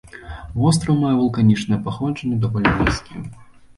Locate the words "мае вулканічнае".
1.03-1.79